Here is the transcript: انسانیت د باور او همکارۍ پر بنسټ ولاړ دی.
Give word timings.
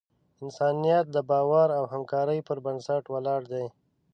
انسانیت 0.43 1.05
د 1.11 1.17
باور 1.29 1.67
او 1.77 1.83
همکارۍ 1.93 2.39
پر 2.47 2.57
بنسټ 2.65 3.03
ولاړ 3.13 3.41
دی. 3.51 3.65